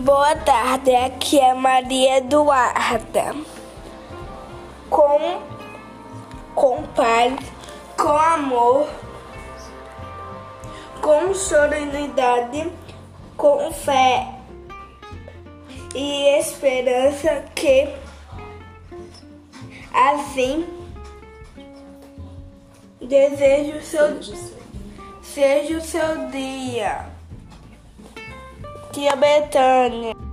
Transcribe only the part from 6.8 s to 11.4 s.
paz, com amor, com